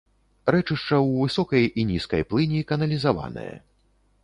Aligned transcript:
Рэчышча 0.53 0.97
ў 1.07 1.27
высокай 1.27 1.67
і 1.83 1.85
нізкай 1.91 2.25
плыні 2.33 2.65
каналізаванае. 2.73 3.49